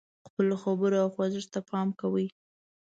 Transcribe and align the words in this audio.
خپلو 0.27 0.55
خبرو 0.63 0.95
او 1.03 1.09
خوځښت 1.15 1.49
ته 1.53 1.59
پام 1.69 1.87
کوي. 2.01 2.27